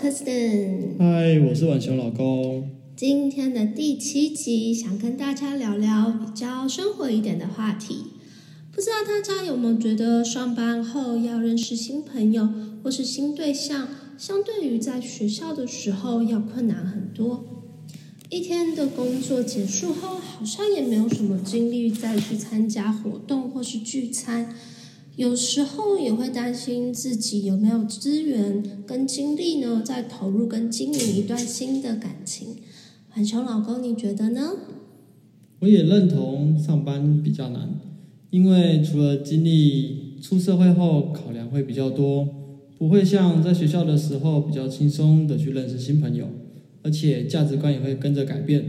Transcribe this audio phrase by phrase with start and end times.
[0.00, 0.96] Kristen。
[0.98, 2.70] 嗨，我是晚秋老公。
[2.96, 8.04] 今天的第七集，想跟大家聊聊比较生活一点的话题。
[8.72, 12.48] 不知道大家有没有觉得，上班后要认识新朋友
[12.82, 17.44] 或是新对象，相对于在学校的时候要困难很多。
[18.30, 24.54] 一天的工作结束后，好像也没有什么精力再去参加活动或是聚餐。
[25.16, 32.56] 有时候也会担心自己有没有资源跟精力呢，在投入跟经营一段新的感情。
[33.14, 34.52] 晚秋老公，你觉得呢？
[35.58, 37.68] 我也认同上班比较难，
[38.30, 42.26] 因为除了经历出社会后考量会比较多，
[42.78, 46.28] 不会像在学校的时候比较轻松的去认识新朋友，
[46.82, 48.64] 而且价值观也会跟着改变，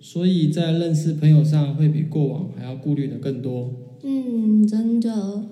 [0.00, 3.70] 所以在认识朋友上会比过往还要顾虑的更多。
[4.02, 5.44] 嗯，真的，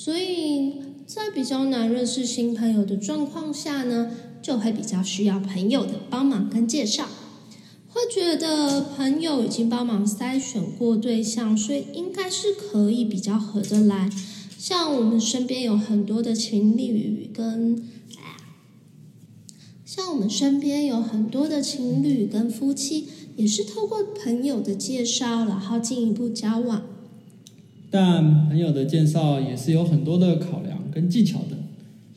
[0.00, 0.74] 所以
[1.08, 7.08] 在比较难认识新朋友的状况下呢，就会比较需要朋友的帮忙跟介绍。
[7.88, 14.08] 会觉得朋友已经帮忙筛选过对象，所以应该是可以比较合得来。
[14.56, 17.84] 像我们身边有很多的情侣跟，
[19.84, 26.84] 像我们身边有很多的情侣跟夫妻，也是透过朋友的介绍，然后进一步交往。
[27.90, 31.56] 但朋友的介绍也是有很多的考量跟技巧的，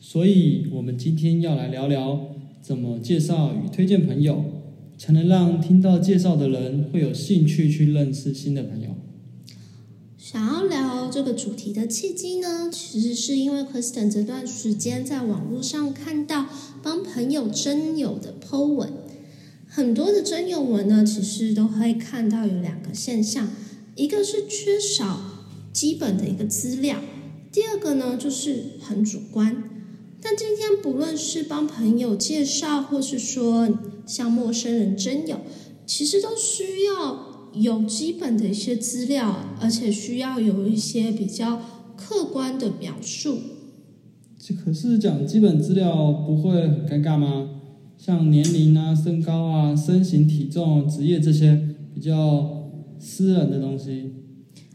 [0.00, 2.20] 所以我们今天要来聊聊
[2.60, 4.44] 怎么介绍与推荐朋友。
[4.98, 8.90] 才能让听到介绍的人会有兴趣去认识新的朋友。
[10.16, 16.46] 想要聊这个主题的契机呢，其实是因为 Kristen 这段时间在网络上看到
[16.84, 18.92] 帮朋友征友的 Po 文，
[19.66, 23.48] 很多的征友文呢，其实都会看到有两个现象，
[23.96, 25.31] 一个是缺少
[25.72, 26.98] 基本的一个资料，
[27.50, 29.64] 第二个呢就是很主观。
[30.20, 33.68] 但今天不论是帮朋友介绍，或是说
[34.06, 35.40] 向陌生人征友，
[35.86, 41.60] 其实都需要有基本的一些资料，而且需要有一些比较
[41.96, 43.38] 客观的描述。
[44.38, 47.48] 这可是讲基本资料不会很尴尬吗？
[47.98, 54.12] 像年龄啊、身高啊、身形体重、职业这些比较私人的东西。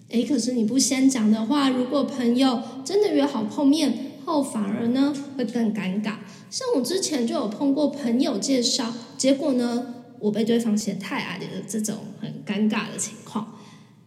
[0.09, 4.05] 哎，可是你不先讲的话，如果朋友真的约好碰面。
[4.27, 6.15] 后反而呢会更尴尬，
[6.49, 13.57] 像我之前就有碰过朋友介绍，结果呢我被对方嫌太矮的这种很尴尬的情况，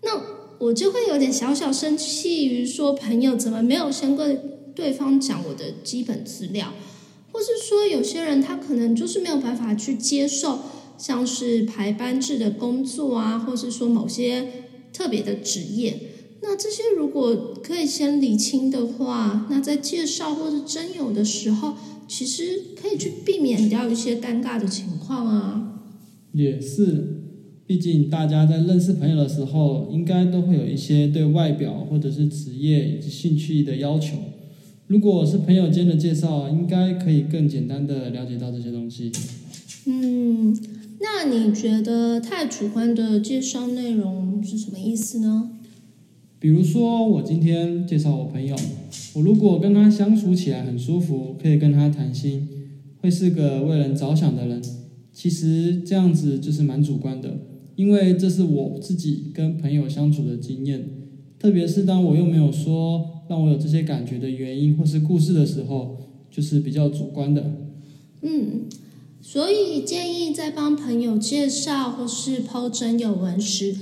[0.02, 0.20] 那
[0.58, 6.74] 我就会有点小小生气于说朋友怎么没有先跟对方讲我的基本资料，
[7.32, 10.58] 或是说有些人他可能就是没有办法去接受
[10.98, 15.98] 像是排班制的工作啊，或是说某些特别的职业。
[16.42, 21.74] 那这些如果可以先理清的话，那在介绍或是征友的时候，
[22.08, 25.82] 其实可以去避免掉一些尴尬的情况啊。
[26.32, 27.24] 也是，
[27.66, 34.16] 毕竟大家在认识朋友的时候，应该都会有一些对外表或者是职业以及兴趣的要求。
[34.86, 39.12] 如果是朋友间的介绍，应该可以更简单的了解到这些东西。
[39.86, 40.29] 嗯，
[41.22, 45.50] 那你觉得太主观的介绍内容是什么意思呢？
[46.38, 48.56] 比如说，我今天介绍我朋友，
[49.12, 52.48] 我如果跟他相处起来很舒服，可以跟他谈心，
[53.02, 54.62] 会是个为人着想的人。
[55.12, 57.36] 其实这样子就是蛮主观的，
[57.76, 60.88] 因为这是我自己跟朋友相处的经验。
[61.38, 65.98] 特别是当我又没有说让我有这些感觉的原因或是故事的时候，
[66.30, 67.52] 就是比较主观的。
[68.22, 68.62] 嗯，
[69.22, 73.76] 所以建议在帮朋友介绍或是抛真有文时。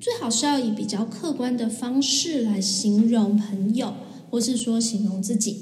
[0.00, 3.92] 最好是要以比较客观的方式来形容朋友，
[4.30, 5.58] 或是说形容自己。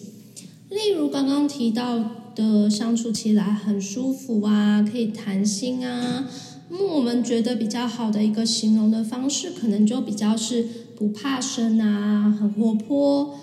[0.69, 1.98] 例如刚刚提到
[2.34, 6.28] 的相处起来很舒服啊，可以谈心啊。
[6.69, 13.34] 那我们觉得比较好的一个形容的方式，可能就比较是不怕生啊，很活泼，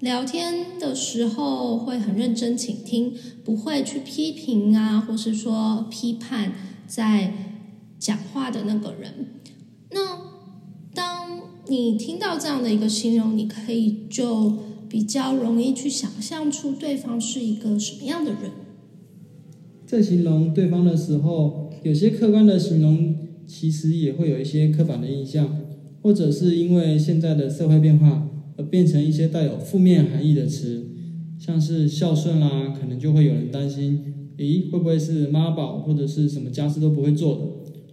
[0.00, 3.12] 聊天的时候会很认真倾听，
[3.44, 6.52] 不会去批评啊，或是说批判
[6.86, 7.32] 在
[7.98, 9.40] 讲话的那个人。
[9.90, 10.18] 那
[10.94, 14.56] 当你听到这样的一个形容，你可以就
[14.88, 18.52] 比较容易去想象出对方是一个什么样的人。
[19.84, 23.16] 在形容对方的时候，有些客观的形容
[23.48, 25.58] 其实也会有一些刻板的印象，
[26.02, 28.28] 或者是因为现在的社会变化
[28.58, 30.86] 而变成一些带有负面含义的词，
[31.38, 37.42] 像是孝顺啦，可能就会有人担心，咦，会不会是妈宝或者是什么家事都不会做的，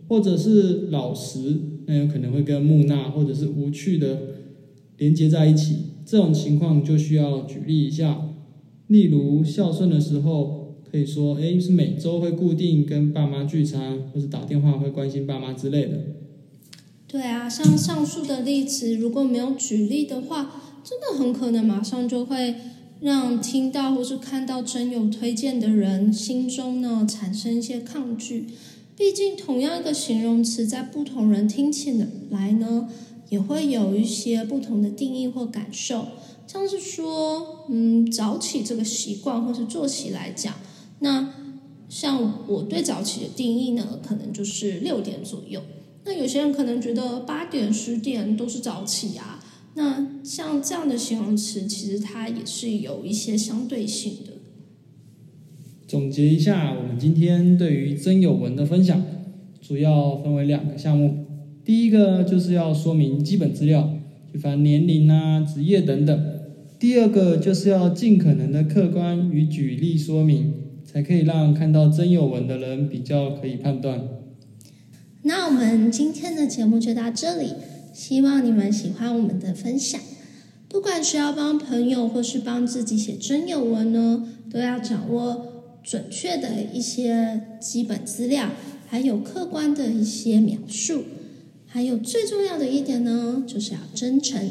[0.10, 4.20] 或者是老实，那有可能会跟木讷或者是无趣的
[4.98, 8.34] 连接在一起，这种情况就需要举例一下，
[8.88, 10.66] 例如孝顺的时候。
[10.92, 16.00] 可以说，哎，是每周会固定跟爸妈聚餐，或者打电话会关心爸妈之类的。
[17.08, 22.56] 对啊，像上述的例子，如果没有举例的话，真的很可能马上就会
[23.00, 28.48] 让听到或是看到真有推荐的人心中呢产生一些抗拒。
[28.98, 31.92] 毕竟，同样一个形容词，在不同人听起
[32.30, 32.90] 来呢，
[33.30, 36.08] 也会有一些不同的定义或感受。
[36.48, 40.54] 像是说，嗯，早起这个习惯或是作息来讲。
[41.00, 41.34] 那
[41.90, 45.62] 像我对早起的定义呢，可能就是六点左右。
[46.06, 49.44] 那有些人可能觉得八点、十点都是早起啊。
[49.74, 54.34] 那像这样的形容词，其实它也是有一些相对性的。
[55.88, 59.04] 总结一下，我们今天对于曾有文的分享，
[59.62, 61.26] 主要分为两个项目。
[61.64, 63.98] 第一个就是要说明基本资料，
[64.32, 66.18] 就凡年龄啊、职业等等；
[66.80, 70.54] 第二个就是要尽可能的客观与举例说明。
[70.86, 74.08] 才可以让看到曾有文的人比较可以判断。
[75.28, 77.54] 那我们今天的节目就到这里，
[77.92, 80.00] 希望你们喜欢我们的分享。
[80.70, 88.52] 不管是要帮朋友或是帮自己写真友文呢，都要掌握准确的一些基本资料，
[88.88, 91.06] 还有客观的一些描述，
[91.66, 94.48] 还有最重要的一点呢，就是要真诚。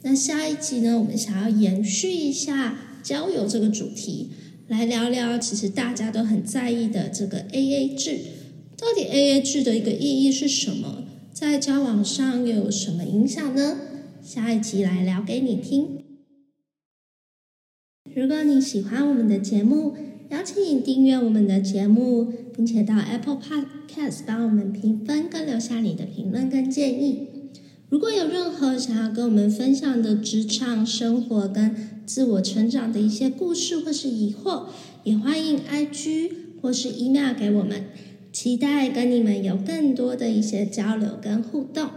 [0.00, 4.30] 那下一集呢，我们想要延续一下交友这个主题。
[4.68, 8.18] 来聊聊，其实大家都很在意的这个 A A 制，
[8.80, 11.02] 到底 A A 制的一个意义是什么？
[11.32, 13.76] 在交往上又有什么影响呢？
[14.22, 15.98] 下一集来聊给你听。
[18.14, 19.96] 如果你喜欢我们的节目，
[20.30, 27.26] 邀请你订阅我们的节目，并且到 Apple Podcast 帮我们评分跟留下你的评论跟建议。
[27.88, 34.66] 如果有任何想要跟我们分享的职场生活跟自我成长的一些故事或是疑惑，
[35.02, 37.86] 也欢迎 IG 或是 email 给我们，
[38.40, 41.90] 期待跟你们有更多的一些交流跟互动。